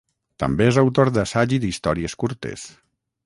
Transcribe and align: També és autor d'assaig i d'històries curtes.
També 0.43 0.65
és 0.69 0.79
autor 0.83 1.11
d'assaig 1.17 1.55
i 1.59 1.61
d'històries 1.65 2.17
curtes. 2.25 2.67